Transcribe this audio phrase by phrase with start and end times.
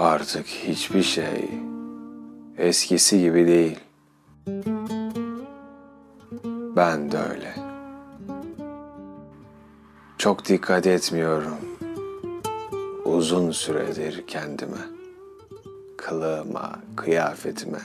[0.00, 1.50] Artık hiçbir şey
[2.58, 3.78] eskisi gibi değil.
[6.76, 7.54] Ben de öyle.
[10.18, 11.56] Çok dikkat etmiyorum.
[13.04, 14.80] Uzun süredir kendime,
[15.96, 17.80] kılığıma, kıyafetime.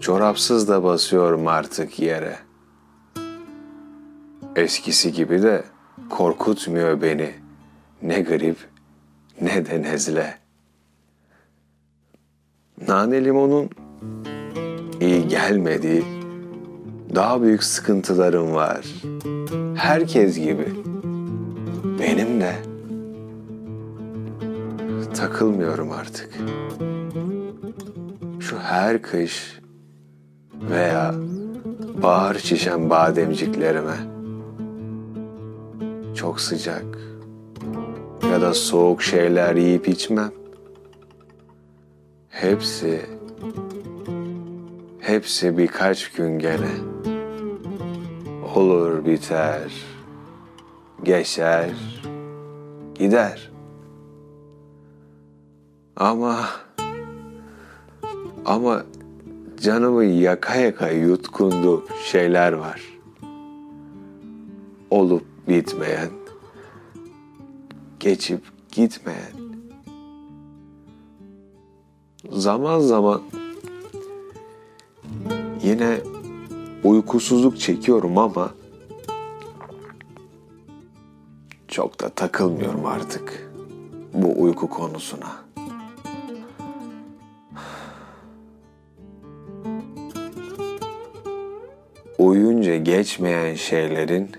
[0.00, 2.38] Çorapsız da basıyorum artık yere.
[4.56, 5.64] Eskisi gibi de
[6.10, 7.34] korkutmuyor beni.
[8.02, 8.77] Ne grip
[9.40, 10.38] ne de nezle.
[12.88, 13.70] Nane limonun
[15.00, 16.04] iyi gelmediği
[17.14, 18.86] daha büyük sıkıntılarım var.
[19.74, 20.68] Herkes gibi.
[22.00, 22.54] Benim de.
[25.14, 26.38] Takılmıyorum artık.
[28.40, 29.60] Şu her kış
[30.70, 31.14] veya
[32.02, 33.96] bahar şişen bademciklerime
[36.14, 36.84] çok sıcak
[38.22, 40.32] ya da soğuk şeyler yiyip içmem.
[42.28, 43.06] Hepsi
[45.00, 46.70] hepsi birkaç gün gene
[48.54, 49.72] olur biter
[51.02, 51.70] geçer
[52.94, 53.50] gider.
[55.96, 56.46] Ama
[58.44, 58.84] ama
[59.60, 62.82] canımı yaka yaka yutkundu şeyler var.
[64.90, 66.10] Olup bitmeyen,
[68.00, 68.40] geçip
[68.72, 69.32] gitmeyen.
[72.30, 73.22] Zaman zaman
[75.62, 76.00] yine
[76.84, 78.50] uykusuzluk çekiyorum ama
[81.68, 83.50] çok da takılmıyorum artık
[84.14, 85.48] bu uyku konusuna.
[92.18, 94.30] Uyuyunca geçmeyen şeylerin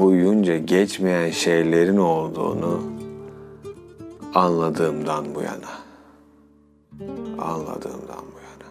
[0.00, 2.82] uyuyunca geçmeyen şeylerin olduğunu
[4.34, 5.78] anladığımdan bu yana.
[7.38, 8.67] Anladığımdan bu yana.